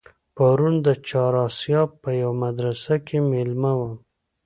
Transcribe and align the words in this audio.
پرون 0.35 0.75
د 0.85 0.87
چهار 1.07 1.33
آسیاب 1.47 1.89
په 2.01 2.09
یوه 2.21 2.35
مدرسه 2.45 2.93
کې 3.05 3.17
مېلمه 3.31 3.71
وم. 3.79 3.93